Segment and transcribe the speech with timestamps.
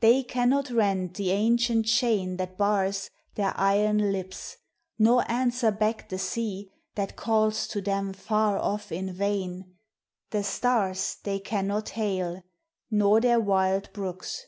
[0.00, 4.56] They cannot rend the ancient chain that bars Their iron lips,
[4.98, 9.76] nor answer back the sea That calls to them far off in vain;
[10.30, 12.42] the stars They cannot hail,
[12.90, 14.46] nor their wild brooks.